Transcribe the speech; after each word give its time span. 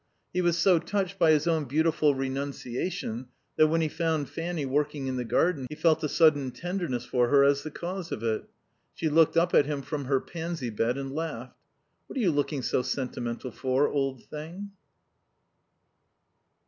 He 0.33 0.41
was 0.41 0.57
so 0.57 0.79
touched 0.79 1.19
by 1.19 1.29
his 1.29 1.45
own 1.45 1.65
beautiful 1.65 2.15
renunciation 2.15 3.27
that 3.55 3.67
when 3.67 3.81
he 3.81 3.87
found 3.87 4.31
Fanny 4.31 4.65
working 4.65 5.05
in 5.05 5.15
the 5.15 5.23
garden 5.23 5.67
he 5.69 5.75
felt 5.75 6.03
a 6.03 6.09
sudden 6.09 6.49
tenderness 6.49 7.05
for 7.05 7.27
her 7.27 7.43
as 7.43 7.61
the 7.61 7.69
cause 7.69 8.11
of 8.11 8.23
it. 8.23 8.45
She 8.95 9.09
looked 9.09 9.37
up 9.37 9.53
at 9.53 9.67
him 9.67 9.83
from 9.83 10.05
her 10.05 10.19
pansy 10.19 10.71
bed 10.71 10.97
and 10.97 11.13
laughed. 11.13 11.55
"What 12.07 12.17
are 12.17 12.19
you 12.21 12.31
looking 12.31 12.63
so 12.63 12.81
sentimental 12.81 13.51
for, 13.51 13.89
old 13.89 14.23
thing?" 14.25 14.71